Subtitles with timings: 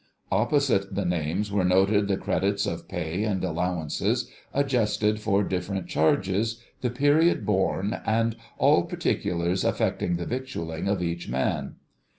[0.31, 6.59] Opposite the names were noted the credits of pay and allowances, adjusted for different charges,
[6.81, 11.75] the period borne, and all particulars affecting the victualling of each man.